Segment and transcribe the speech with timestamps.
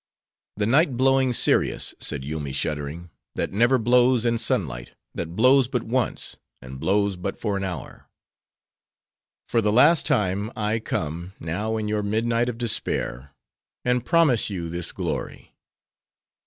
[0.57, 5.67] "The night blowing Cereus!" said Yoomy, shuddering, "that never blows in sun light; that blows
[5.67, 11.87] but once; and blows but for an hour.—For the last time I come; now, in
[11.87, 13.35] your midnight of despair,
[13.85, 15.53] and promise you this glory.